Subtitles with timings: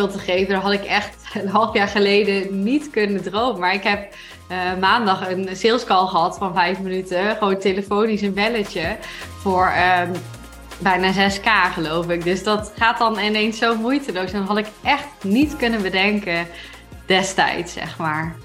[0.00, 3.60] voorbeeld te geven, daar had ik echt een half jaar geleden niet kunnen dromen.
[3.60, 4.14] Maar ik heb
[4.50, 7.36] uh, maandag een sales call gehad van vijf minuten.
[7.36, 8.96] Gewoon telefonisch een belletje
[9.38, 9.72] voor
[10.02, 10.12] um,
[10.78, 12.24] bijna 6k geloof ik.
[12.24, 14.32] Dus dat gaat dan ineens zo moeiteloos.
[14.32, 16.46] En dat had ik echt niet kunnen bedenken
[17.06, 18.36] destijds, zeg maar.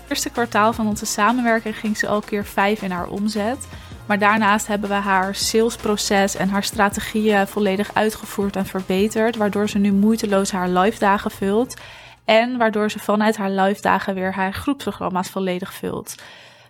[0.00, 3.66] Het eerste kwartaal van onze samenwerking ging ze al keer 5 in haar omzet.
[4.06, 9.78] Maar daarnaast hebben we haar salesproces en haar strategieën volledig uitgevoerd en verbeterd, waardoor ze
[9.78, 11.76] nu moeiteloos haar live dagen vult
[12.24, 16.14] en waardoor ze vanuit haar live dagen weer haar groepsprogramma's volledig vult.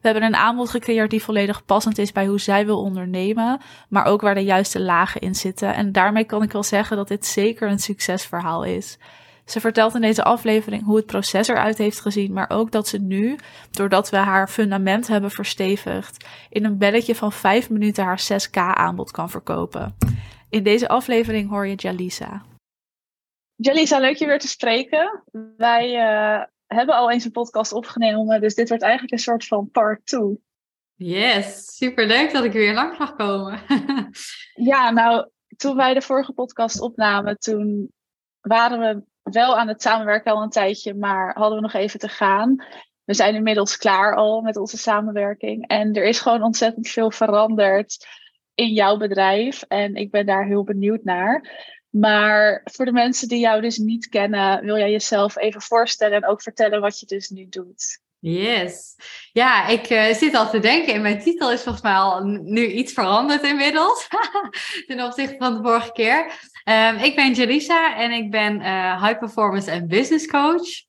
[0.01, 4.05] We hebben een aanbod gecreëerd die volledig passend is bij hoe zij wil ondernemen, maar
[4.05, 5.75] ook waar de juiste lagen in zitten.
[5.75, 8.99] En daarmee kan ik wel zeggen dat dit zeker een succesverhaal is.
[9.47, 12.99] Ze vertelt in deze aflevering hoe het proces eruit heeft gezien, maar ook dat ze
[12.99, 13.37] nu,
[13.71, 19.11] doordat we haar fundament hebben verstevigd, in een belletje van 5 minuten haar 6K aanbod
[19.11, 19.97] kan verkopen.
[20.51, 22.43] In deze aflevering hoor je Jalisa.
[23.55, 25.23] Jalisa, leuk je weer te spreken.
[25.57, 29.71] Wij uh, hebben al eens een podcast opgenomen, dus dit wordt eigenlijk een soort van
[29.71, 30.45] part 2.
[30.95, 33.61] Yes, superleuk dat ik weer langs mag komen.
[34.71, 37.93] ja, nou, toen wij de vorige podcast opnamen, toen
[38.41, 42.09] waren we wel aan het samenwerken al een tijdje, maar hadden we nog even te
[42.09, 42.65] gaan.
[43.05, 45.67] We zijn inmiddels klaar al met onze samenwerking.
[45.67, 48.07] En er is gewoon ontzettend veel veranderd
[48.55, 49.63] in jouw bedrijf.
[49.63, 51.65] En ik ben daar heel benieuwd naar.
[51.91, 56.29] Maar voor de mensen die jou dus niet kennen, wil jij jezelf even voorstellen en
[56.29, 58.01] ook vertellen wat je dus nu doet.
[58.29, 58.97] Yes.
[59.33, 60.95] Ja, ik uh, zit al te denken.
[60.95, 64.09] In mijn titel is volgens mij al nu iets veranderd inmiddels.
[64.87, 66.25] ten opzichte van de vorige keer.
[66.65, 70.85] Um, ik ben Jelisa en ik ben uh, high performance en business coach.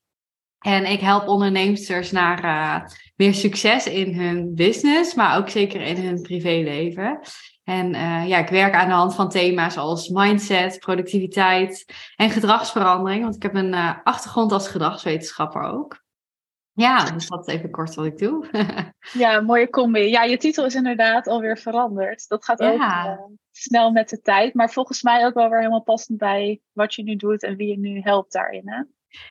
[0.58, 5.96] En ik help ondernemers naar uh, meer succes in hun business, maar ook zeker in
[5.96, 7.20] hun privéleven.
[7.64, 7.90] En
[8.26, 11.84] ja, ik werk aan de hand van thema's als mindset, productiviteit
[12.16, 13.22] en gedragsverandering.
[13.22, 16.06] Want ik heb een achtergrond als gedragswetenschapper ook.
[16.78, 18.46] Ja, dus dat is even kort wat ik doe.
[19.24, 20.00] ja, mooie combi.
[20.00, 22.28] Ja, je titel is inderdaad alweer veranderd.
[22.28, 23.18] Dat gaat ook uh,
[23.50, 24.54] snel met de tijd.
[24.54, 27.68] Maar volgens mij ook wel weer helemaal passend bij wat je nu doet en wie
[27.68, 28.68] je nu helpt daarin.
[28.68, 28.82] Hè?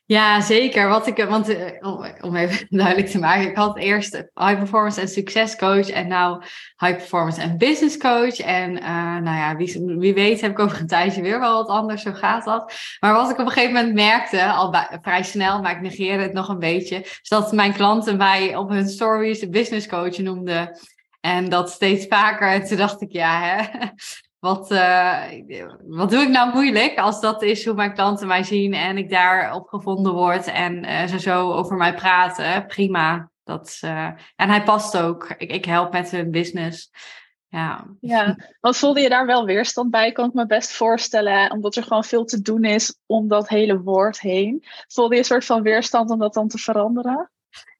[0.06, 0.88] Ja, zeker.
[0.88, 5.08] Wat ik, want eh, om even duidelijk te maken, ik had eerst high performance en
[5.08, 6.44] succescoach en nou
[6.78, 8.40] high performance en business coach.
[8.40, 11.68] En uh, nou ja, wie, wie weet heb ik over een tijdje weer wel wat
[11.68, 12.74] anders, zo gaat dat.
[13.00, 16.34] Maar wat ik op een gegeven moment merkte, al vrij snel, maar ik negeerde het
[16.34, 20.80] nog een beetje, is dat mijn klanten mij op hun stories business coach noemden.
[21.22, 22.52] En dat steeds vaker.
[22.52, 23.88] En toen dacht ik, ja, hè,
[24.40, 25.24] wat, uh,
[25.88, 29.10] wat doe ik nou moeilijk als dat is hoe mijn klanten mij zien en ik
[29.10, 32.66] daar opgevonden word en uh, ze zo over mij praten?
[32.66, 33.30] Prima.
[33.44, 35.34] Dat, uh, en hij past ook.
[35.38, 36.92] Ik, ik help met hun business.
[37.50, 37.88] Ja.
[38.00, 40.12] ja, wat voelde je daar wel weerstand bij?
[40.12, 43.82] Kan ik me best voorstellen, omdat er gewoon veel te doen is om dat hele
[43.82, 44.64] woord heen.
[44.88, 47.32] Voelde je een soort van weerstand om dat dan te veranderen?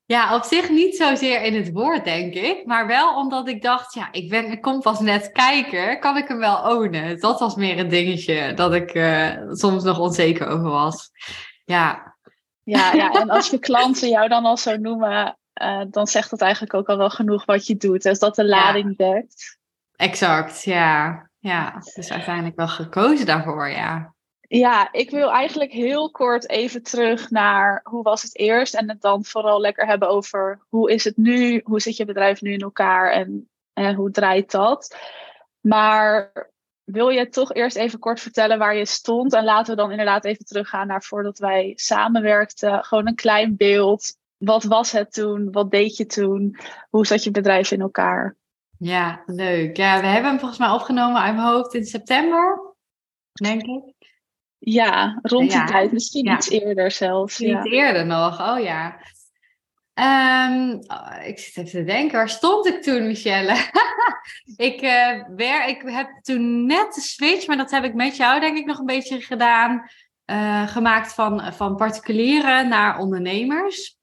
[0.08, 2.66] Ja, op zich niet zozeer in het woord, denk ik.
[2.66, 6.28] Maar wel omdat ik dacht, ja, ik, ben, ik kom pas net kijken, kan ik
[6.28, 7.20] hem wel ownen?
[7.20, 11.10] Dat was meer een dingetje dat ik uh, soms nog onzeker over was.
[11.66, 12.16] Ja.
[12.64, 16.42] Ja, ja, en als je klanten jou dan al zo noemen, uh, dan zegt dat
[16.42, 18.04] eigenlijk ook al wel genoeg wat je doet.
[18.04, 19.12] Dus dat de lading ja.
[19.12, 19.58] dekt.
[19.96, 21.30] Exact, ja.
[21.40, 24.14] Ja, dus uiteindelijk wel gekozen daarvoor, ja.
[24.48, 28.76] Ja, ik wil eigenlijk heel kort even terug naar hoe was het eerst.
[28.76, 31.62] En het dan vooral lekker hebben over hoe is het nu?
[31.64, 33.12] Hoe zit je bedrijf nu in elkaar?
[33.12, 34.98] En, en hoe draait dat?
[35.60, 36.32] Maar
[36.84, 39.34] wil je toch eerst even kort vertellen waar je stond?
[39.34, 42.84] En laten we dan inderdaad even teruggaan naar voordat wij samenwerkten.
[42.84, 44.18] Gewoon een klein beeld.
[44.38, 45.52] Wat was het toen?
[45.52, 46.58] Wat deed je toen?
[46.90, 48.36] Hoe zat je bedrijf in elkaar?
[48.78, 49.78] Ja, leuk.
[49.78, 52.76] Ja, we hebben hem volgens mij opgenomen uit mijn hoofd in september,
[53.34, 53.97] denk ik.
[54.60, 55.92] Ja, rond die tijd.
[55.92, 57.40] Misschien iets eerder zelfs.
[57.40, 59.00] Iets eerder nog, oh ja.
[60.00, 60.80] Um,
[61.26, 63.56] ik zit even te denken, waar stond ik toen, Michelle?
[64.70, 68.40] ik, uh, wer, ik heb toen net de switch, maar dat heb ik met jou
[68.40, 69.90] denk ik nog een beetje gedaan,
[70.26, 73.98] uh, gemaakt van, van particulieren naar ondernemers.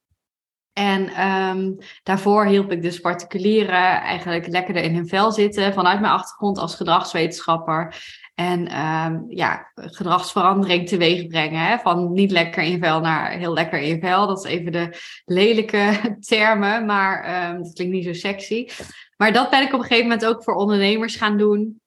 [0.72, 6.12] En um, daarvoor hielp ik dus particulieren eigenlijk lekkerder in hun vel zitten vanuit mijn
[6.12, 7.96] achtergrond als gedragswetenschapper.
[8.34, 11.60] En um, ja, gedragsverandering teweeg brengen.
[11.60, 11.78] Hè?
[11.78, 14.26] Van niet lekker in vel naar heel lekker in vel.
[14.26, 18.68] Dat is even de lelijke termen, maar um, dat klinkt niet zo sexy.
[19.16, 21.80] Maar dat ben ik op een gegeven moment ook voor ondernemers gaan doen.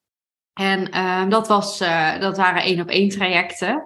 [0.54, 3.84] En um, dat, was, uh, dat waren één op één trajecten.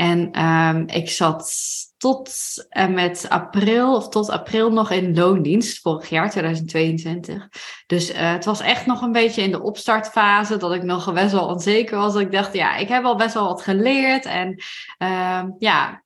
[0.00, 1.52] En ehm, ik zat
[1.96, 2.32] tot
[2.68, 7.48] en met april of tot april nog in loondienst vorig jaar, 2022.
[7.86, 11.32] Dus uh, het was echt nog een beetje in de opstartfase dat ik nog best
[11.32, 12.12] wel onzeker was.
[12.12, 14.24] Dat ik dacht, ja, ik heb al best wel wat geleerd.
[14.24, 14.62] En
[14.98, 16.02] uh, ja,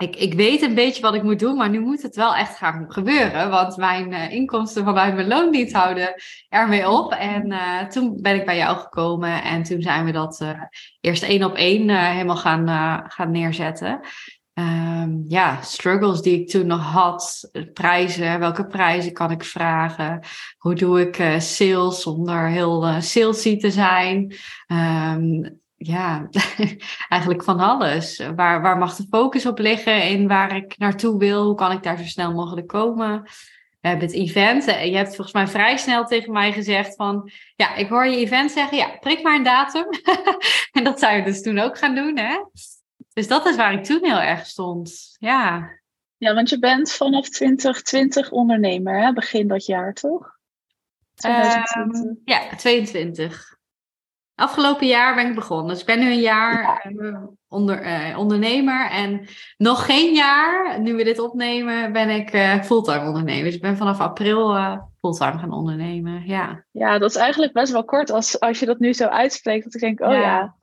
[0.00, 2.56] ik, ik weet een beetje wat ik moet doen, maar nu moet het wel echt
[2.56, 3.50] gaan gebeuren.
[3.50, 6.14] Want mijn uh, inkomsten vanuit mijn loondienst houden
[6.48, 7.12] ermee op.
[7.12, 10.50] En uh, toen ben ik bij jou gekomen en toen zijn we dat uh,
[11.00, 12.68] eerst één op één helemaal gaan,
[13.10, 14.00] gaan neerzetten.
[14.54, 17.50] Um, ja, struggles die ik toen nog had.
[17.72, 20.20] Prijzen, welke prijzen kan ik vragen?
[20.58, 24.34] Hoe doe ik sales zonder heel salesy te zijn?
[24.66, 26.28] Um, ja,
[27.08, 28.22] eigenlijk van alles.
[28.36, 31.44] Waar, waar mag de focus op liggen in waar ik naartoe wil?
[31.44, 33.22] Hoe kan ik daar zo snel mogelijk komen?
[33.80, 34.66] We hebben het event.
[34.66, 37.30] En je hebt volgens mij vrij snel tegen mij gezegd van...
[37.56, 38.76] Ja, ik hoor je event zeggen.
[38.76, 39.86] Ja, prik maar een datum.
[40.76, 42.44] en dat zou je dus toen ook gaan doen, hè?
[43.12, 45.16] Dus dat is waar ik toen heel erg stond.
[45.18, 45.70] Ja.
[46.16, 49.12] Ja, want je bent vanaf 2020 ondernemer, hè?
[49.12, 50.38] Begin dat jaar, toch?
[51.14, 52.00] 2020.
[52.00, 53.58] Um, ja, 22.
[54.40, 55.68] Afgelopen jaar ben ik begonnen.
[55.68, 58.90] Dus ik ben nu een jaar uh, onder, uh, ondernemer.
[58.90, 63.44] En nog geen jaar, nu we dit opnemen, ben ik uh, fulltime ondernemer.
[63.44, 64.54] Dus ik ben vanaf april
[65.00, 66.26] fulltime gaan ondernemen.
[66.26, 66.64] Ja.
[66.70, 69.64] ja, dat is eigenlijk best wel kort als, als je dat nu zo uitspreekt.
[69.64, 70.58] Dat ik denk, oh ja, ja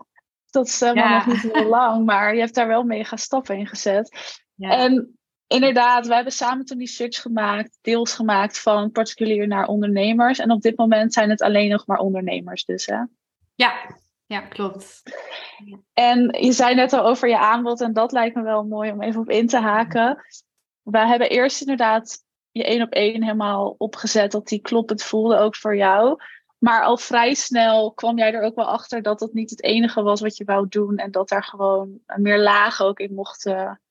[0.57, 1.17] dat is helemaal ja.
[1.17, 2.05] nog niet heel lang.
[2.05, 4.17] Maar je hebt daar wel mega stappen in gezet.
[4.55, 4.69] Ja.
[4.69, 10.39] En inderdaad, we hebben samen toen die switch gemaakt, deels gemaakt van particulier naar ondernemers.
[10.39, 13.01] En op dit moment zijn het alleen nog maar ondernemers dus, hè?
[13.57, 15.03] Ja, ja, klopt.
[15.93, 19.01] En je zei net al over je aanbod en dat lijkt me wel mooi om
[19.01, 20.25] even op in te haken.
[20.81, 25.55] We hebben eerst inderdaad je één op één helemaal opgezet dat die kloppend voelde ook
[25.55, 26.19] voor jou.
[26.57, 30.01] Maar al vrij snel kwam jij er ook wel achter dat dat niet het enige
[30.01, 33.81] was wat je wou doen en dat daar gewoon meer lagen ook in mochten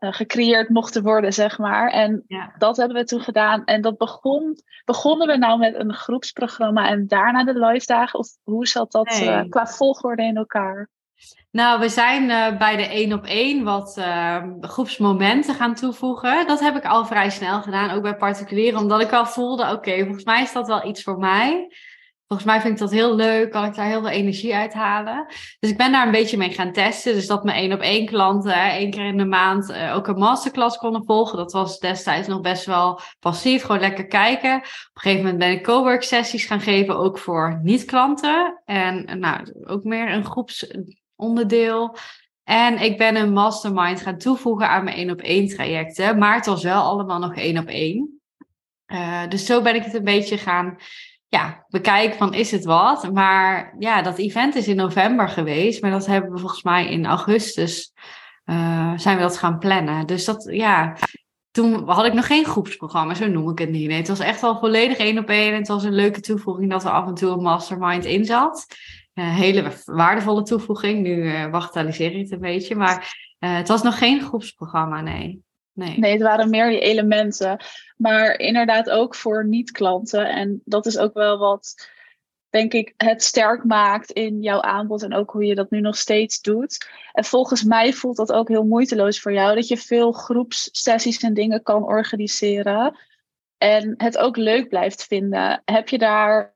[0.00, 1.90] gecreëerd mochten worden, zeg maar.
[1.90, 2.54] En ja.
[2.58, 3.64] dat hebben we toen gedaan.
[3.64, 8.18] En dat begon, begonnen we nou met een groepsprogramma en daarna de live dagen?
[8.18, 9.28] Of hoe zat dat nee.
[9.28, 10.88] uh, qua volgorde in elkaar?
[11.50, 14.00] Nou, we zijn uh, bij de één op één wat
[14.60, 16.46] groepsmomenten gaan toevoegen.
[16.46, 20.02] Dat heb ik al vrij snel gedaan, ook bij particulieren, omdat ik al voelde, oké,
[20.04, 21.68] volgens mij is dat wel iets voor mij.
[22.30, 25.26] Volgens mij vind ik dat heel leuk, kan ik daar heel veel energie uit halen.
[25.58, 27.14] Dus ik ben daar een beetje mee gaan testen.
[27.14, 30.18] Dus dat mijn één op één klanten één keer in de maand uh, ook een
[30.18, 31.38] masterclass konden volgen.
[31.38, 34.56] Dat was destijds nog best wel passief, gewoon lekker kijken.
[34.56, 38.62] Op een gegeven moment ben ik cowork sessies gaan geven, ook voor niet-klanten.
[38.64, 41.96] En nou, ook meer een groepsonderdeel.
[42.44, 46.18] En ik ben een mastermind gaan toevoegen aan mijn één op één trajecten.
[46.18, 48.20] Maar het was wel allemaal nog één op één.
[48.86, 50.76] Uh, dus zo ben ik het een beetje gaan
[51.30, 53.12] ja, bekijken van is het wat.
[53.12, 55.82] Maar ja, dat event is in november geweest.
[55.82, 57.92] Maar dat hebben we volgens mij in augustus
[58.44, 60.06] uh, zijn we dat gaan plannen.
[60.06, 60.96] Dus dat, ja,
[61.50, 63.88] toen had ik nog geen groepsprogramma, zo noem ik het niet.
[63.88, 65.52] Nee, het was echt wel volledig één op één.
[65.52, 68.66] En het was een leuke toevoeging dat er af en toe een mastermind in zat.
[69.14, 71.02] Een uh, hele waardevolle toevoeging.
[71.02, 72.74] Nu uh, bagatelliseer ik het een beetje.
[72.74, 75.42] Maar het was nog geen groepsprogramma, nee.
[75.72, 75.98] Nee.
[75.98, 77.60] nee, het waren meer die elementen.
[78.00, 80.28] Maar inderdaad ook voor niet-klanten.
[80.28, 81.88] En dat is ook wel wat,
[82.50, 85.02] denk ik, het sterk maakt in jouw aanbod.
[85.02, 86.88] En ook hoe je dat nu nog steeds doet.
[87.12, 89.54] En volgens mij voelt dat ook heel moeiteloos voor jou.
[89.54, 92.98] Dat je veel groepssessies en dingen kan organiseren.
[93.58, 95.62] En het ook leuk blijft vinden.
[95.64, 96.54] Heb je daar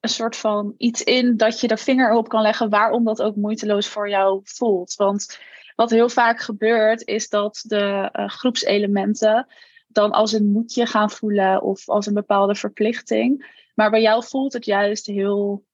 [0.00, 3.36] een soort van iets in dat je de vinger op kan leggen waarom dat ook
[3.36, 4.94] moeiteloos voor jou voelt?
[4.94, 5.38] Want
[5.76, 9.46] wat heel vaak gebeurt, is dat de uh, groepselementen
[9.92, 13.60] dan als een moedje gaan voelen of als een bepaalde verplichting.
[13.74, 15.64] Maar bij jou voelt het juist heel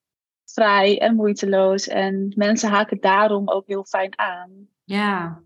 [0.45, 1.87] vrij en moeiteloos.
[1.87, 4.67] En mensen haken daarom ook heel fijn aan.
[4.83, 5.43] Ja.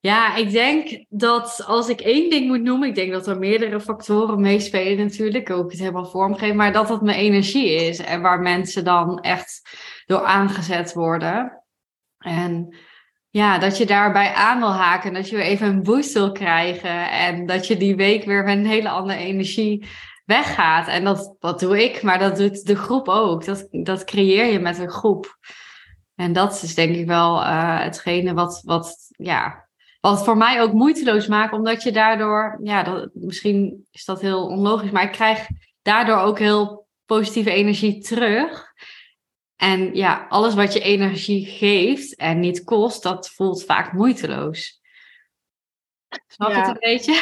[0.00, 3.80] Ja, ik denk dat als ik één ding moet noemen, ik denk dat er meerdere
[3.80, 8.40] factoren meespelen natuurlijk, ook het helemaal vormgeven, maar dat dat mijn energie is en waar
[8.40, 9.62] mensen dan echt
[10.06, 11.62] door aangezet worden.
[12.18, 12.76] En
[13.34, 15.12] ja, dat je daarbij aan wil haken.
[15.12, 17.10] Dat je weer even een boost wil krijgen.
[17.10, 19.86] En dat je die week weer met een hele andere energie
[20.24, 20.88] weggaat.
[20.88, 23.44] En dat, dat doe ik, maar dat doet de groep ook.
[23.44, 25.38] Dat, dat creëer je met een groep.
[26.14, 29.68] En dat is denk ik wel uh, hetgene wat, wat, ja,
[30.00, 31.52] wat voor mij ook moeiteloos maakt.
[31.52, 35.46] Omdat je daardoor, ja, dat, misschien is dat heel onlogisch, maar ik krijg
[35.82, 38.72] daardoor ook heel positieve energie terug.
[39.64, 44.80] En ja, alles wat je energie geeft en niet kost, dat voelt vaak moeiteloos.
[46.26, 47.12] Snap je het een beetje?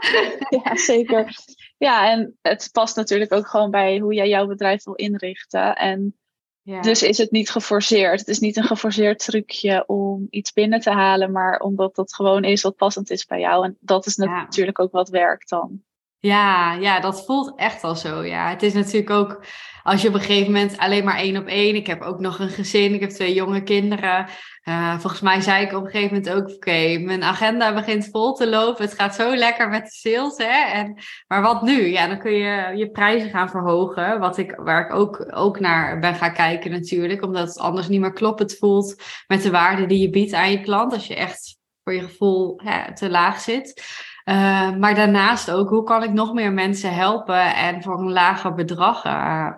[0.64, 1.36] ja, zeker.
[1.78, 5.76] Ja, en het past natuurlijk ook gewoon bij hoe jij jouw bedrijf wil inrichten.
[5.76, 6.16] En
[6.62, 6.80] Ja.
[6.80, 8.18] Dus is het niet geforceerd.
[8.18, 12.44] Het is niet een geforceerd trucje om iets binnen te halen, maar omdat dat gewoon
[12.44, 13.64] is wat passend is bij jou.
[13.64, 15.82] En dat is natuurlijk ook wat werkt dan.
[16.22, 18.24] Ja, ja, dat voelt echt al zo.
[18.24, 19.44] Ja, het is natuurlijk ook
[19.82, 21.74] als je op een gegeven moment alleen maar één op één.
[21.74, 24.26] Ik heb ook nog een gezin, ik heb twee jonge kinderen.
[24.68, 28.32] Uh, volgens mij zei ik op een gegeven moment ook: Oké, mijn agenda begint vol
[28.32, 28.84] te lopen.
[28.84, 30.36] Het gaat zo lekker met de sales.
[30.36, 30.72] Hè?
[30.72, 31.86] En, maar wat nu?
[31.86, 34.20] Ja, dan kun je je prijzen gaan verhogen.
[34.20, 37.22] Wat ik, waar ik ook, ook naar ben gaan kijken, natuurlijk.
[37.22, 40.60] Omdat het anders niet meer kloppend voelt met de waarde die je biedt aan je
[40.60, 40.92] klant.
[40.92, 43.82] Als je echt voor je gevoel hè, te laag zit.
[44.24, 48.54] Uh, maar daarnaast ook, hoe kan ik nog meer mensen helpen en voor een lager
[48.54, 49.48] bedrag uh,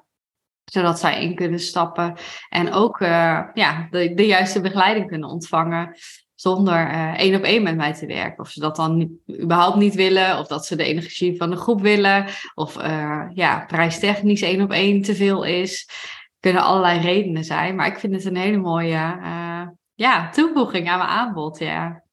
[0.64, 2.14] zodat zij in kunnen stappen
[2.48, 5.96] en ook uh, ja, de, de, juiste begeleiding kunnen ontvangen
[6.34, 8.44] zonder één op één met mij te werken.
[8.44, 11.80] Of ze dat dan überhaupt niet willen, of dat ze de energie van de groep
[11.80, 12.74] willen, of
[13.34, 15.88] ja, prijstechnisch één op één te veel is.
[16.40, 19.18] Kunnen allerlei redenen zijn, maar ik vind het een hele mooie
[19.94, 21.58] ja, toevoeging aan mijn aanbod.
[21.58, 22.03] Ja.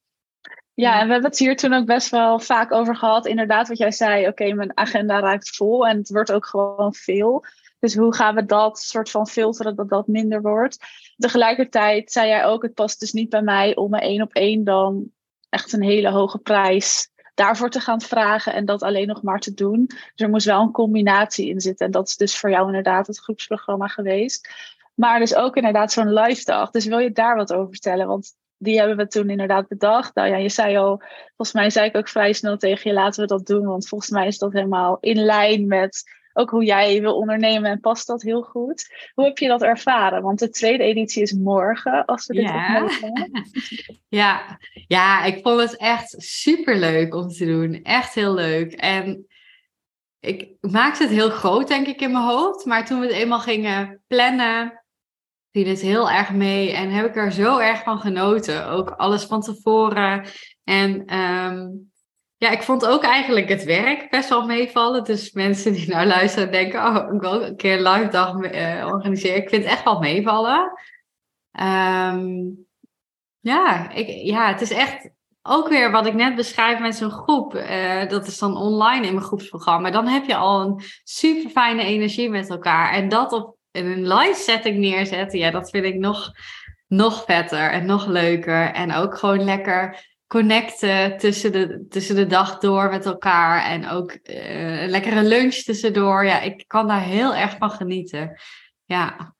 [0.73, 3.25] Ja, en we hebben het hier toen ook best wel vaak over gehad.
[3.25, 7.45] Inderdaad, wat jij zei, oké, mijn agenda raakt vol en het wordt ook gewoon veel.
[7.79, 10.77] Dus hoe gaan we dat soort van filteren dat dat minder wordt?
[11.17, 14.63] Tegelijkertijd zei jij ook, het past dus niet bij mij om een één op één
[14.63, 15.11] dan
[15.49, 19.53] echt een hele hoge prijs daarvoor te gaan vragen en dat alleen nog maar te
[19.53, 19.85] doen.
[19.87, 21.85] Dus er moest wel een combinatie in zitten.
[21.85, 24.49] En dat is dus voor jou inderdaad het groepsprogramma geweest.
[24.93, 26.71] Maar dus ook inderdaad zo'n live dag.
[26.71, 28.07] Dus wil je daar wat over vertellen?
[28.07, 30.15] Want die hebben we toen inderdaad bedacht.
[30.15, 33.22] Nou ja, je zei al, volgens mij zei ik ook vrij snel tegen je, laten
[33.22, 33.65] we dat doen.
[33.65, 36.03] Want volgens mij is dat helemaal in lijn met
[36.34, 39.10] ook hoe jij wil ondernemen en past dat heel goed.
[39.13, 40.22] Hoe heb je dat ervaren?
[40.22, 42.84] Want de tweede editie is morgen, als we dit ja.
[42.84, 43.32] opnemen.
[44.22, 44.60] ja.
[44.88, 47.84] ja, ik vond het echt super leuk om te doen.
[47.84, 48.74] Echt heel leuk.
[48.74, 49.25] En
[50.20, 52.65] ik maakte het heel groot, denk ik, in mijn hoofd.
[52.65, 54.80] Maar toen we het eenmaal gingen plannen,
[55.51, 56.72] viel het heel erg mee.
[56.72, 58.67] En heb ik er zo erg van genoten.
[58.67, 60.25] Ook alles van tevoren.
[60.63, 61.91] En um,
[62.38, 65.03] ja, ik vond ook eigenlijk het werk best wel meevallen.
[65.03, 68.86] Dus mensen die nou luisteren denken, oh, ik wil een keer een live dag uh,
[68.86, 69.38] organiseren.
[69.38, 70.72] Ik vind het echt wel meevallen.
[71.62, 72.67] Um,
[73.39, 75.10] ja, ik, ja, het is echt
[75.41, 77.55] ook weer wat ik net beschrijf met zo'n groep.
[77.55, 79.91] Uh, dat is dan online in mijn groepsprogramma.
[79.91, 82.93] Dan heb je al een super fijne energie met elkaar.
[82.93, 86.31] En dat op in een live setting neerzetten, ja, dat vind ik nog,
[86.87, 88.73] nog vetter en nog leuker.
[88.73, 93.65] En ook gewoon lekker connecten tussen de, tussen de dag door met elkaar.
[93.65, 96.25] En ook uh, een lekkere lunch tussendoor.
[96.25, 98.39] Ja, ik kan daar heel erg van genieten.
[98.85, 99.35] Ja.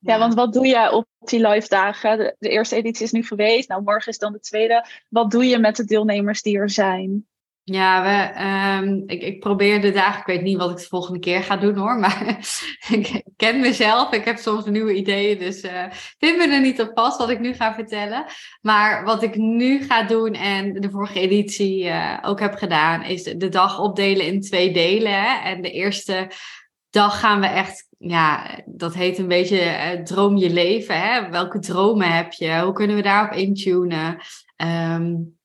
[0.00, 2.18] Ja, want wat doe je op die live dagen?
[2.18, 3.68] De, de, eerste editie is nu geweest.
[3.68, 4.86] Nou, morgen is dan de tweede.
[5.08, 7.26] Wat doe je met de deelnemers die er zijn?
[7.68, 8.44] Ja, we,
[8.86, 11.56] um, ik, ik probeer de dagen, ik weet niet wat ik de volgende keer ga
[11.56, 12.46] doen hoor, maar
[12.90, 15.84] ik ken mezelf, ik heb soms nieuwe ideeën, dus uh,
[16.18, 18.24] vind me er niet op vast wat ik nu ga vertellen.
[18.60, 23.22] Maar wat ik nu ga doen en de vorige editie uh, ook heb gedaan, is
[23.22, 25.22] de dag opdelen in twee delen.
[25.22, 25.50] Hè?
[25.50, 26.30] En de eerste
[26.90, 31.00] dag gaan we echt, ja, dat heet een beetje uh, droom je leven.
[31.00, 31.30] Hè?
[31.30, 32.60] Welke dromen heb je?
[32.60, 34.18] Hoe kunnen we daarop intunen?
[34.56, 35.35] Um,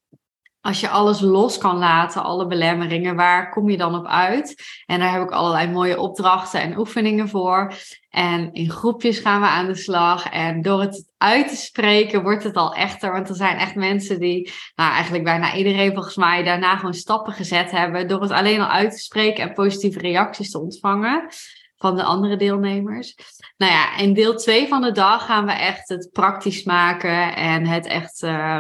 [0.61, 4.63] als je alles los kan laten, alle belemmeringen, waar kom je dan op uit?
[4.85, 7.73] En daar heb ik allerlei mooie opdrachten en oefeningen voor.
[8.09, 10.29] En in groepjes gaan we aan de slag.
[10.29, 13.11] En door het uit te spreken wordt het al echter.
[13.11, 17.33] Want er zijn echt mensen die, nou eigenlijk bijna iedereen volgens mij, daarna gewoon stappen
[17.33, 18.07] gezet hebben.
[18.07, 21.27] Door het alleen al uit te spreken en positieve reacties te ontvangen
[21.75, 23.15] van de andere deelnemers.
[23.57, 27.65] Nou ja, in deel 2 van de dag gaan we echt het praktisch maken en
[27.65, 28.23] het echt.
[28.23, 28.59] Uh,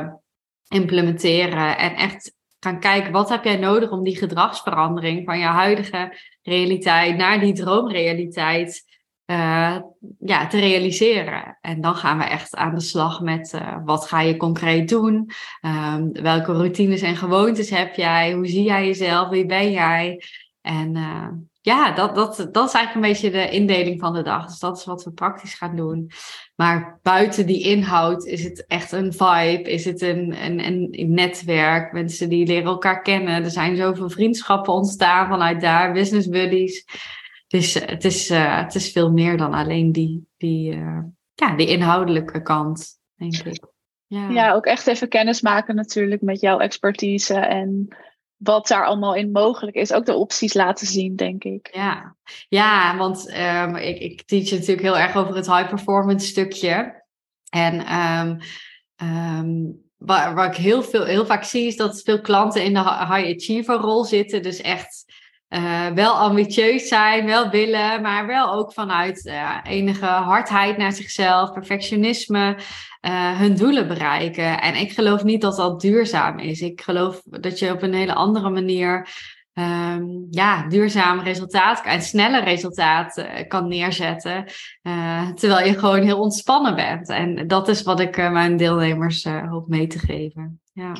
[0.71, 6.17] implementeren en echt gaan kijken wat heb jij nodig om die gedragsverandering van je huidige
[6.41, 8.89] realiteit naar die droomrealiteit
[9.25, 9.77] uh,
[10.19, 11.57] ja, te realiseren.
[11.61, 15.31] En dan gaan we echt aan de slag met uh, wat ga je concreet doen?
[15.61, 18.33] Um, welke routines en gewoontes heb jij?
[18.33, 19.29] Hoe zie jij jezelf?
[19.29, 20.21] Wie ben jij?
[20.61, 21.27] En uh,
[21.61, 24.45] ja, dat, dat, dat is eigenlijk een beetje de indeling van de dag.
[24.45, 26.11] Dus dat is wat we praktisch gaan doen.
[26.55, 31.91] Maar buiten die inhoud is het echt een vibe, is het een, een, een netwerk,
[31.91, 33.43] mensen die leren elkaar kennen.
[33.43, 36.85] Er zijn zoveel vriendschappen ontstaan vanuit daar, business buddies.
[37.47, 40.99] Dus het is, uh, het is veel meer dan alleen die, die, uh,
[41.33, 43.69] ja, die inhoudelijke kant, denk ik.
[44.07, 44.29] Ja.
[44.29, 47.95] ja, ook echt even kennis maken natuurlijk met jouw expertise en
[48.43, 49.93] wat daar allemaal in mogelijk is.
[49.93, 51.69] Ook de opties laten zien, denk ik.
[51.71, 52.15] Ja,
[52.49, 57.03] ja want um, ik, ik teach natuurlijk heel erg over het high performance stukje.
[57.49, 58.39] En um,
[59.07, 62.79] um, waar, waar ik heel, veel, heel vaak zie, is dat veel klanten in de
[62.79, 64.41] high achiever rol zitten.
[64.41, 65.05] Dus echt
[65.49, 71.51] uh, wel ambitieus zijn, wel willen, maar wel ook vanuit uh, enige hardheid naar zichzelf,
[71.51, 72.57] perfectionisme,
[73.01, 74.61] uh, hun doelen bereiken.
[74.61, 76.61] En ik geloof niet dat dat duurzaam is.
[76.61, 79.09] Ik geloof dat je op een hele andere manier
[79.53, 84.45] um, ja, duurzaam resultaat en snelle resultaat kan neerzetten.
[85.35, 87.09] terwijl je gewoon heel ontspannen bent.
[87.09, 90.61] En dat is wat ik mijn deelnemers hoop mee te geven.
[90.73, 90.93] Ja.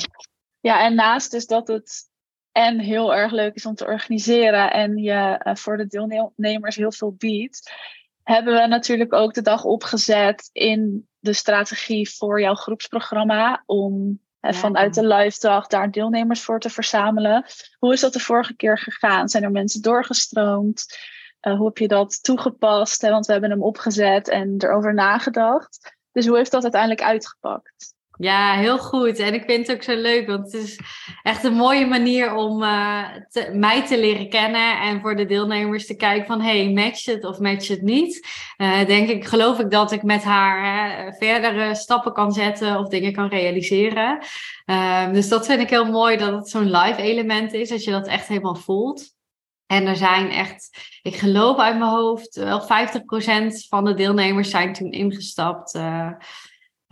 [0.60, 2.10] ja, en naast dus dat het
[2.52, 7.14] en heel erg leuk is om te organiseren en je voor de deelnemers heel veel
[7.14, 7.72] biedt,
[8.34, 14.94] hebben we natuurlijk ook de dag opgezet in de strategie voor jouw groepsprogramma om vanuit
[14.94, 17.46] de live dag daar deelnemers voor te verzamelen.
[17.80, 19.30] Hoe is dat de vorige keer gegaan?
[19.30, 20.98] Zijn er mensen doorgestroomd?
[21.42, 23.02] Uh, hoe heb je dat toegepast?
[23.02, 23.10] Hè?
[23.10, 25.98] Want we hebben hem opgezet en erover nagedacht.
[26.12, 27.94] Dus hoe heeft dat uiteindelijk uitgepakt?
[28.22, 29.20] Ja, heel goed.
[29.20, 30.80] En ik vind het ook zo leuk, want het is
[31.24, 32.60] echt een mooie manier om
[33.30, 37.26] te, mij te leren kennen en voor de deelnemers te kijken van, hey, matcht het
[37.26, 38.28] of matcht het niet?
[38.58, 42.88] Uh, denk ik, geloof ik dat ik met haar hè, verdere stappen kan zetten of
[42.88, 44.24] dingen kan realiseren.
[44.66, 47.92] Uh, dus dat vind ik heel mooi dat het zo'n live element is, dat je
[47.92, 49.14] dat echt helemaal voelt.
[49.66, 50.70] En er zijn echt,
[51.02, 52.66] ik geloof uit mijn hoofd, wel 50%
[53.70, 55.80] van de deelnemers zijn toen ingestapt.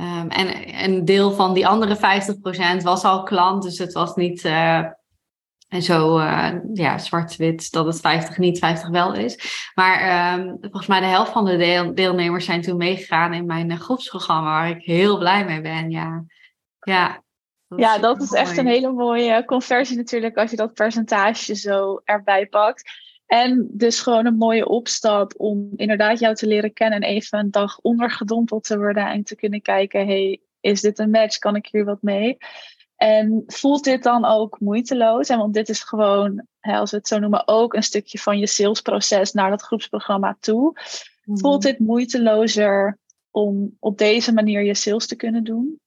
[0.02, 1.98] Um, en een deel van die andere
[2.80, 4.86] 50% was al klant, dus het was niet uh,
[5.70, 9.72] en zo uh, ja, zwart-wit dat het 50 niet, 50 wel is.
[9.76, 13.72] Maar um, volgens mij de helft van de deel deelnemers zijn toen meegegaan in mijn
[13.72, 15.90] uh, groepsprogramma, waar ik heel blij mee ben.
[15.90, 16.24] Ja,
[16.80, 17.24] ja,
[17.68, 22.02] dat ja, dat is echt een hele mooie conversie natuurlijk als je dat percentage zo
[22.04, 22.92] erbij pakt.
[23.30, 27.52] En dus gewoon een mooie opstap om inderdaad jou te leren kennen en even een
[27.52, 31.38] dag ondergedompeld te worden en te kunnen kijken, hey, is dit een match?
[31.38, 32.38] Kan ik hier wat mee?
[32.96, 35.30] En voelt dit dan ook moeiteloos?
[35.30, 38.48] En want dit is gewoon, als we het zo noemen, ook een stukje van je
[38.48, 40.80] salesproces naar dat groepsprogramma toe.
[41.24, 41.38] Mhm.
[41.38, 42.98] Voelt dit moeitelozer
[43.32, 45.80] om op deze manier je sales te kunnen doen?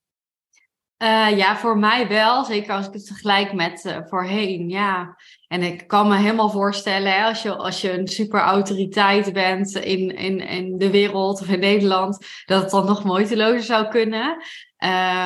[1.02, 2.44] Uh, ja, voor mij wel.
[2.44, 4.68] Zeker als ik het vergelijk met uh, voorheen.
[4.68, 5.16] Ja.
[5.49, 9.74] En ik kan me helemaal voorstellen, hè, als, je, als je een super autoriteit bent
[9.74, 14.37] in, in, in de wereld of in Nederland, dat het dan nog moeitelozer zou kunnen.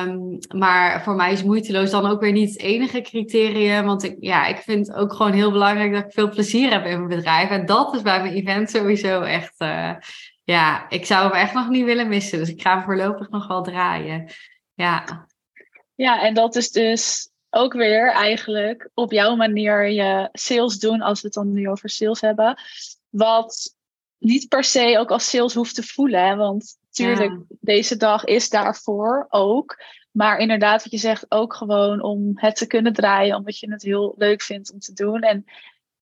[0.05, 3.85] Um, maar voor mij is moeiteloos dan ook weer niet het enige criterium.
[3.85, 6.97] Want ik, ja, ik vind ook gewoon heel belangrijk dat ik veel plezier heb in
[6.97, 7.49] mijn bedrijf.
[7.49, 9.53] En dat is bij mijn event sowieso echt.
[9.57, 9.91] Uh,
[10.43, 12.39] ja, ik zou hem echt nog niet willen missen.
[12.39, 14.31] Dus ik ga hem voorlopig nog wel draaien.
[14.73, 15.26] Ja.
[15.97, 21.21] Ja, en dat is dus ook weer eigenlijk op jouw manier je sales doen, als
[21.21, 22.59] we het dan nu over sales hebben.
[23.09, 23.75] Wat
[24.17, 26.27] niet per se ook als sales hoeft te voelen.
[26.27, 26.35] Hè?
[26.35, 29.83] Want natuurlijk, deze dag is daarvoor ook.
[30.11, 33.81] Maar inderdaad, wat je zegt, ook gewoon om het te kunnen draaien, omdat je het
[33.81, 35.21] heel leuk vindt om te doen.
[35.21, 35.45] En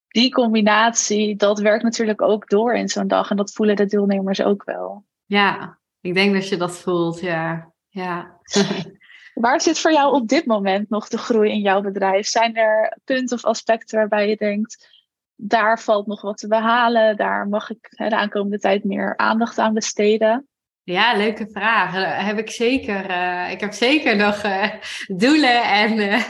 [0.07, 3.29] die combinatie, dat werkt natuurlijk ook door in zo'n dag.
[3.29, 5.05] En dat voelen de deelnemers ook wel.
[5.25, 7.71] Ja, ik denk dat je dat voelt, ja.
[7.89, 8.39] ja.
[9.35, 12.27] Waar zit voor jou op dit moment nog de groei in jouw bedrijf?
[12.27, 14.87] Zijn er punten of aspecten waarbij je denkt,
[15.35, 19.73] daar valt nog wat te behalen, daar mag ik de aankomende tijd meer aandacht aan
[19.73, 20.47] besteden?
[20.83, 21.91] Ja, leuke vraag.
[22.25, 23.09] Heb ik zeker.
[23.09, 24.69] Uh, ik heb zeker nog uh,
[25.07, 26.21] doelen en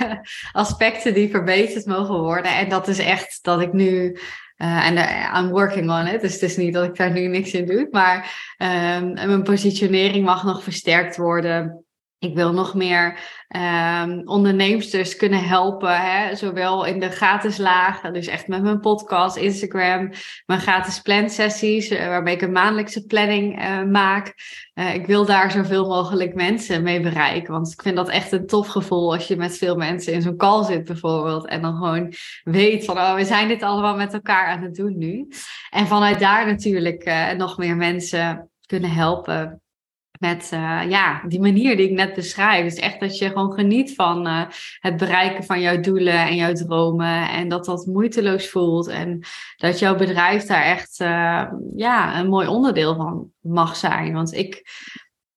[0.52, 2.52] aspecten die verbeterd mogen worden.
[2.52, 4.18] En dat is echt dat ik nu.
[4.56, 4.98] En
[5.38, 6.22] I'm working on it.
[6.22, 7.88] Dus het is niet dat ik daar nu niks in doe.
[7.92, 8.18] Maar
[8.58, 11.85] um, mijn positionering mag nog versterkt worden.
[12.20, 13.20] Ik wil nog meer
[13.56, 16.36] um, onderneemsters kunnen helpen, hè?
[16.36, 20.12] zowel in de gratis lagen, dus echt met mijn podcast, Instagram,
[20.46, 24.34] mijn gratis plansessies, uh, waarbij ik een maandelijkse planning uh, maak.
[24.74, 28.48] Uh, ik wil daar zoveel mogelijk mensen mee bereiken, want ik vind dat echt een
[28.48, 32.14] tof gevoel als je met veel mensen in zo'n call zit bijvoorbeeld en dan gewoon
[32.44, 35.28] weet van, oh, we zijn dit allemaal met elkaar aan het doen nu.
[35.70, 39.60] En vanuit daar natuurlijk nog meer mensen kunnen helpen
[40.20, 42.64] met uh, ja, die manier die ik net beschrijf.
[42.64, 44.42] Dus echt dat je gewoon geniet van uh,
[44.80, 47.30] het bereiken van jouw doelen en jouw dromen.
[47.30, 48.88] En dat dat moeiteloos voelt.
[48.88, 49.20] En
[49.58, 51.44] dat jouw bedrijf daar echt uh,
[51.76, 54.14] ja, een mooi onderdeel van mag zijn.
[54.14, 54.64] Want ik,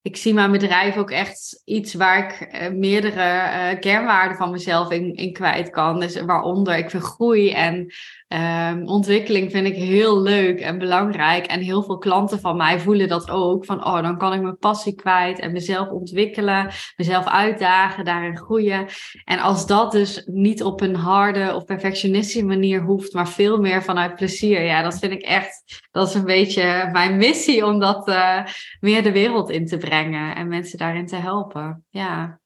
[0.02, 5.32] ik zie mijn bedrijf ook echt iets waar ik meerdere kernwaarden van mezelf in, in
[5.32, 6.00] kwijt kan.
[6.00, 7.92] Dus waaronder ik vind groei en
[8.34, 11.46] Um, ontwikkeling vind ik heel leuk en belangrijk.
[11.46, 13.64] En heel veel klanten van mij voelen dat ook.
[13.64, 18.86] Van, oh, dan kan ik mijn passie kwijt en mezelf ontwikkelen, mezelf uitdagen, daarin groeien.
[19.24, 23.82] En als dat dus niet op een harde of perfectionistische manier hoeft, maar veel meer
[23.82, 24.62] vanuit plezier.
[24.62, 28.44] Ja, dat vind ik echt, dat is een beetje mijn missie om dat uh,
[28.80, 31.84] meer de wereld in te brengen en mensen daarin te helpen.
[31.90, 32.38] Ja.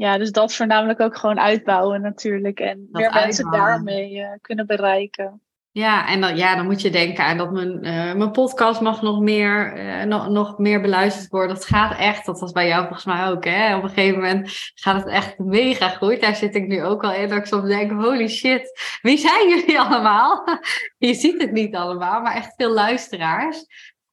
[0.00, 2.60] Ja, dus dat voornamelijk ook gewoon uitbouwen natuurlijk.
[2.60, 5.40] En meer mensen daarmee uh, kunnen bereiken.
[5.72, 9.02] Ja, en dan, ja, dan moet je denken aan dat mijn, uh, mijn podcast mag
[9.02, 11.54] nog meer, uh, nog, nog meer beluisterd worden.
[11.54, 13.44] Dat gaat echt, dat was bij jou volgens mij ook.
[13.44, 13.76] Hè?
[13.76, 16.20] Op een gegeven moment gaat het echt mega goed.
[16.20, 17.28] Daar zit ik nu ook al in.
[17.28, 20.44] Dat ik soms denk, holy shit, wie zijn jullie allemaal?
[20.98, 23.64] je ziet het niet allemaal, maar echt veel luisteraars.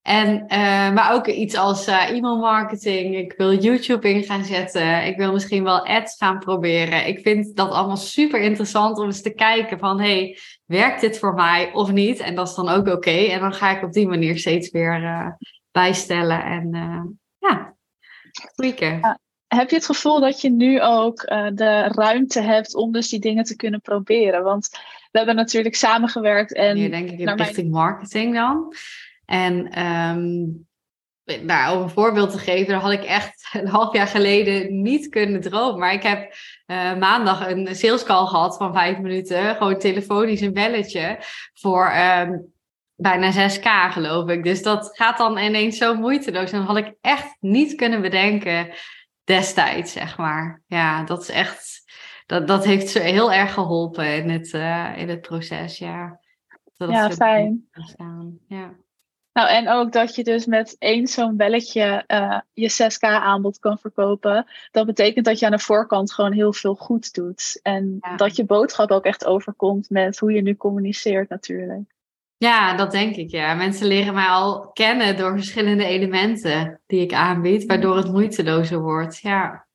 [0.07, 3.15] En, uh, maar ook iets als uh, e-mail marketing.
[3.15, 5.05] Ik wil YouTube in gaan zetten.
[5.05, 7.07] Ik wil misschien wel ads gaan proberen.
[7.07, 9.99] Ik vind dat allemaal super interessant om eens te kijken van...
[9.99, 12.19] hey, werkt dit voor mij of niet?
[12.19, 13.09] En dat is dan ook oké.
[13.09, 15.27] En dan ga ik op die manier steeds weer uh,
[15.71, 16.69] bijstellen en
[17.37, 17.75] ja,
[18.55, 19.19] tweaken.
[19.47, 21.21] heb je het gevoel dat je nu ook
[21.53, 24.43] de ruimte hebt om dus die dingen te kunnen proberen?
[24.43, 24.69] Want
[25.11, 26.75] we hebben natuurlijk samengewerkt en...
[26.75, 28.73] Nu denk ik in richting marketing dan.
[29.27, 30.67] En um,
[31.41, 35.09] nou, om een voorbeeld te geven, daar had ik echt een half jaar geleden niet
[35.09, 35.79] kunnen dromen.
[35.79, 36.33] Maar ik heb
[36.67, 39.55] uh, maandag een sales call gehad van vijf minuten.
[39.55, 41.17] Gewoon telefonisch een belletje
[41.53, 42.53] voor um,
[42.95, 44.43] bijna 6k geloof ik.
[44.43, 46.51] Dus dat gaat dan ineens zo moeiteloos.
[46.51, 48.69] En dat had ik echt niet kunnen bedenken
[49.23, 50.61] destijds, zeg maar.
[50.67, 51.85] Ja, dat is echt...
[52.25, 56.19] Dat, dat heeft zo heel erg geholpen in het, uh, in het proces, ja.
[56.77, 57.67] Dat ja, fijn.
[58.47, 58.75] Ja.
[59.37, 63.77] Nou, en ook dat je dus met één zo'n belletje uh, je 6K aanbod kan
[63.77, 64.45] verkopen.
[64.71, 67.59] Dat betekent dat je aan de voorkant gewoon heel veel goed doet.
[67.61, 71.93] En dat je boodschap ook echt overkomt met hoe je nu communiceert natuurlijk.
[72.37, 73.53] Ja, dat denk ik ja.
[73.53, 79.19] Mensen leren mij al kennen door verschillende elementen die ik aanbied, waardoor het moeitelozer wordt.
[79.19, 79.66] Ja.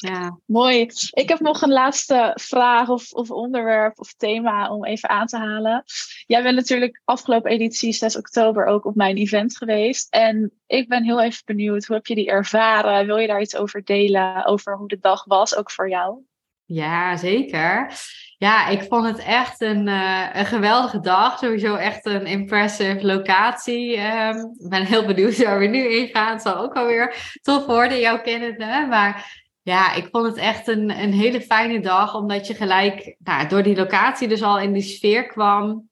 [0.00, 0.38] Ja.
[0.46, 0.90] Mooi.
[1.10, 5.36] Ik heb nog een laatste vraag of, of onderwerp of thema om even aan te
[5.36, 5.84] halen.
[6.26, 10.12] Jij bent natuurlijk afgelopen editie 6 oktober ook op mijn event geweest.
[10.12, 13.06] En ik ben heel even benieuwd, hoe heb je die ervaren?
[13.06, 16.18] Wil je daar iets over delen, over hoe de dag was, ook voor jou?
[16.64, 17.92] Ja, zeker.
[18.36, 21.38] Ja, ik vond het echt een, uh, een geweldige dag.
[21.38, 24.00] Sowieso echt een impressive locatie.
[24.00, 26.32] Um, ik ben heel benieuwd waar we nu in gaan.
[26.32, 28.86] Het zal ook alweer tof worden, jouw kennende.
[28.88, 33.48] Maar ja, ik vond het echt een, een hele fijne dag, omdat je gelijk nou,
[33.48, 35.88] door die locatie dus al in die sfeer kwam.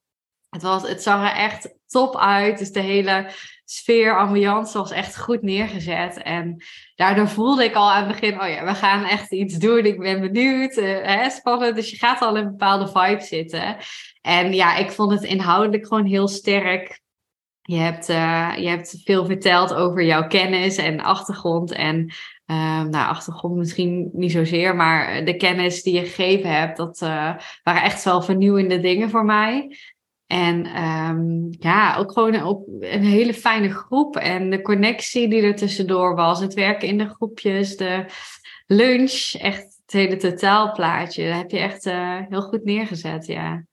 [0.49, 2.57] Het, was, het zag er echt top uit.
[2.57, 3.31] Dus de hele
[3.65, 6.21] sfeer, ambiance was echt goed neergezet.
[6.21, 6.63] En
[6.95, 9.85] daardoor voelde ik al aan het begin, oh ja, we gaan echt iets doen.
[9.85, 11.75] Ik ben benieuwd, hè, spannend.
[11.75, 13.77] Dus je gaat al in een bepaalde vibe zitten.
[14.21, 16.99] En ja, ik vond het inhoudelijk gewoon heel sterk.
[17.67, 21.71] Je hebt, uh, je hebt veel verteld over jouw kennis en achtergrond.
[21.71, 21.97] En
[22.45, 27.33] uh, nou, achtergrond misschien niet zozeer, maar de kennis die je gegeven hebt, dat uh,
[27.63, 29.77] waren echt wel vernieuwende dingen voor mij.
[30.27, 35.55] En um, ja, ook gewoon op een hele fijne groep en de connectie die er
[35.55, 38.05] tussendoor was, het werken in de groepjes, de
[38.67, 41.27] lunch, echt het hele totaalplaatje.
[41.27, 41.83] Dat heb je echt
[42.29, 43.63] heel goed neergezet, ja.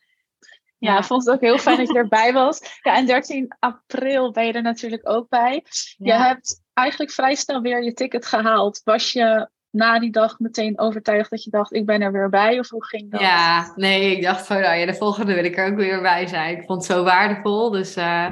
[0.85, 2.79] Ja, ik vond het ook heel fijn dat je erbij was.
[2.83, 5.64] Ja, en 13 april ben je er natuurlijk ook bij.
[5.97, 8.81] Je hebt eigenlijk vrij snel weer je ticket gehaald.
[8.85, 12.59] Was je na die dag meteen overtuigd dat je dacht, ik ben er weer bij?
[12.59, 13.20] Of hoe ging dat?
[13.20, 16.27] Ja, nee, ik dacht van, nou ja, de volgende wil ik er ook weer bij
[16.27, 16.57] zijn.
[16.57, 18.31] Ik vond het zo waardevol, dus uh,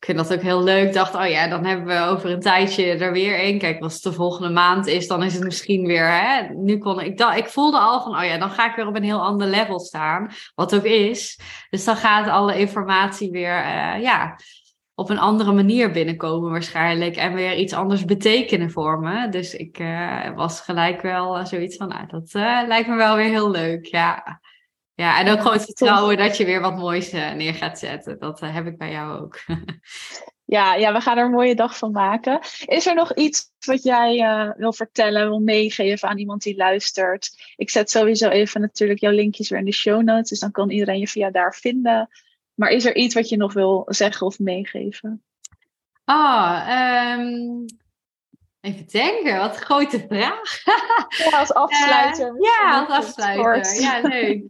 [0.00, 0.86] ik vind dat ook heel leuk.
[0.86, 3.58] Ik dacht, oh ja, dan hebben we over een tijdje er weer één.
[3.58, 6.54] Kijk, als het de volgende maand is, dan is het misschien weer, hè.
[6.54, 9.02] Nu kon ik, ik voelde al van, oh ja, dan ga ik weer op een
[9.02, 10.30] heel ander level staan.
[10.54, 11.40] Wat ook is.
[11.70, 14.36] Dus dan gaat alle informatie weer, uh, ja
[14.94, 17.16] op een andere manier binnenkomen waarschijnlijk.
[17.16, 19.28] En weer iets anders betekenen voor me.
[19.28, 22.32] Dus ik uh, was gelijk wel uh, zoiets van, nou, dat
[22.66, 23.86] lijkt me wel weer heel leuk.
[23.86, 24.40] Ja,
[25.00, 28.18] ja en ook gewoon het vertrouwen dat je weer wat moois neer gaat zetten.
[28.18, 29.38] Dat heb ik bij jou ook.
[30.56, 32.40] ja, ja, we gaan er een mooie dag van maken.
[32.64, 34.24] Is er nog iets wat jij
[34.56, 37.52] wil vertellen, wil meegeven aan iemand die luistert?
[37.56, 40.28] Ik zet sowieso even natuurlijk jouw linkjes weer in de show notes.
[40.28, 42.08] Dus dan kan iedereen je via daar vinden.
[42.54, 45.22] Maar is er iets wat je nog wil zeggen of meegeven?
[46.04, 47.64] Ah, um,
[48.60, 49.38] even denken.
[49.38, 50.64] Wat een grote vraag.
[51.30, 52.28] ja, als afsluiter.
[52.34, 53.80] Uh, ja, als afsluiter.
[53.80, 54.42] Ja, leuk.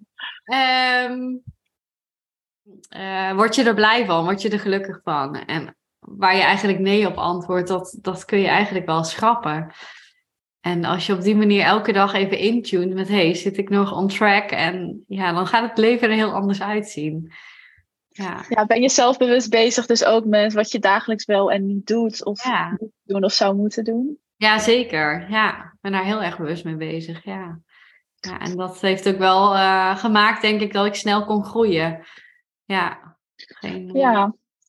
[1.11, 1.43] um,
[3.03, 4.25] uh, word je er blij van?
[4.25, 5.37] Word je er gelukkig van?
[5.37, 9.73] En waar je eigenlijk nee op antwoordt, dat, dat kun je eigenlijk wel schrappen.
[10.61, 13.09] En als je op die manier elke dag even intuned met...
[13.09, 14.51] hey, zit ik nog on track?
[14.51, 17.33] En ja, dan gaat het leven er heel anders uitzien.
[18.13, 18.45] Ja.
[18.49, 22.25] ja, ben je zelfbewust bezig dus ook met wat je dagelijks wel en niet doet
[22.25, 22.45] of
[22.79, 24.19] moet doen of zou moeten doen?
[24.37, 25.31] Ja, zeker.
[25.31, 27.25] Ja, ik ben daar heel erg bewust mee bezig.
[27.25, 27.61] Ja,
[28.15, 32.07] ja en dat heeft ook wel uh, gemaakt, denk ik, dat ik snel kon groeien.
[32.65, 34.27] Ja, geen, ja.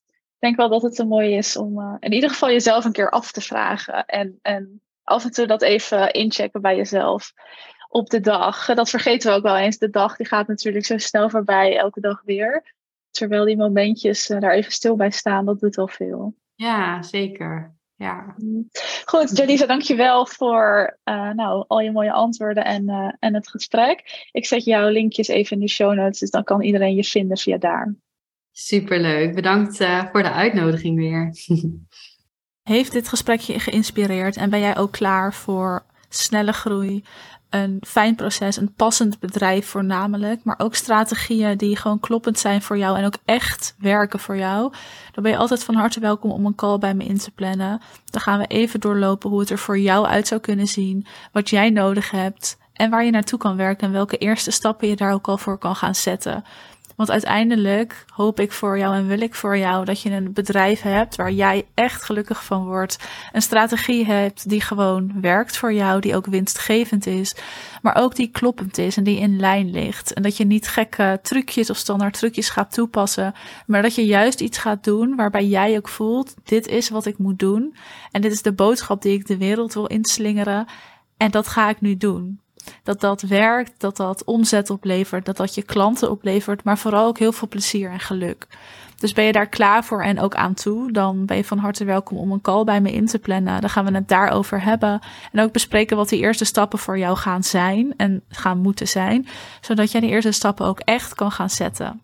[0.07, 2.91] ik denk wel dat het een mooi is om uh, in ieder geval jezelf een
[2.91, 7.33] keer af te vragen en, en af en toe dat even inchecken bij jezelf
[7.89, 8.65] op de dag.
[8.65, 9.77] Dat vergeten we ook wel eens.
[9.77, 12.73] De dag die gaat natuurlijk zo snel voorbij, elke dag weer.
[13.11, 16.35] Terwijl die momentjes daar even stil bij staan, dat doet al veel.
[16.55, 17.75] Ja, zeker.
[17.95, 18.35] Ja.
[18.37, 18.69] Mm.
[19.05, 24.27] Goed, Jalisa, dankjewel voor uh, nou, al je mooie antwoorden en, uh, en het gesprek.
[24.31, 27.37] Ik zet jouw linkjes even in de show notes, dus dan kan iedereen je vinden
[27.37, 27.95] via daar.
[28.51, 29.35] Superleuk.
[29.35, 31.35] Bedankt uh, voor de uitnodiging weer.
[32.63, 37.03] Heeft dit gesprek je geïnspireerd en ben jij ook klaar voor snelle groei,
[37.49, 42.77] een fijn proces, een passend bedrijf voornamelijk, maar ook strategieën die gewoon kloppend zijn voor
[42.77, 44.73] jou en ook echt werken voor jou,
[45.11, 47.81] dan ben je altijd van harte welkom om een call bij me in te plannen.
[48.09, 51.49] Dan gaan we even doorlopen hoe het er voor jou uit zou kunnen zien, wat
[51.49, 55.13] jij nodig hebt en waar je naartoe kan werken en welke eerste stappen je daar
[55.13, 56.43] ook al voor kan gaan zetten.
[56.95, 60.81] Want uiteindelijk hoop ik voor jou en wil ik voor jou dat je een bedrijf
[60.81, 62.97] hebt waar jij echt gelukkig van wordt.
[63.31, 67.35] Een strategie hebt die gewoon werkt voor jou, die ook winstgevend is,
[67.81, 70.13] maar ook die kloppend is en die in lijn ligt.
[70.13, 73.33] En dat je niet gekke trucjes of standaard trucjes gaat toepassen,
[73.65, 77.17] maar dat je juist iets gaat doen waarbij jij ook voelt: dit is wat ik
[77.17, 77.75] moet doen
[78.11, 80.65] en dit is de boodschap die ik de wereld wil inslingeren.
[81.17, 82.40] En dat ga ik nu doen
[82.83, 87.19] dat dat werkt, dat dat omzet oplevert, dat dat je klanten oplevert, maar vooral ook
[87.19, 88.47] heel veel plezier en geluk.
[89.01, 91.85] Dus ben je daar klaar voor en ook aan toe, dan ben je van harte
[91.85, 93.61] welkom om een call bij me in te plannen.
[93.61, 94.99] Dan gaan we het daarover hebben
[95.31, 99.27] en ook bespreken wat die eerste stappen voor jou gaan zijn en gaan moeten zijn,
[99.61, 102.01] zodat jij die eerste stappen ook echt kan gaan zetten.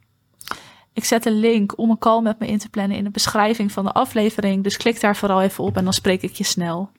[0.94, 3.72] Ik zet een link om een call met me in te plannen in de beschrijving
[3.72, 6.90] van de aflevering, dus klik daar vooral even op en dan spreek ik je snel.